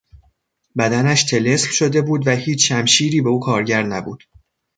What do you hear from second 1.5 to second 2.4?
شده بود و